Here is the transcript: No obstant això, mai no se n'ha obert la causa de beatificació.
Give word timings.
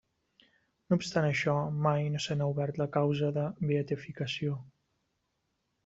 No 0.93 0.97
obstant 0.99 1.27
això, 1.27 1.53
mai 1.89 2.09
no 2.15 2.23
se 2.25 2.39
n'ha 2.39 2.49
obert 2.55 2.83
la 2.83 2.89
causa 2.99 3.33
de 3.39 3.47
beatificació. 3.73 4.61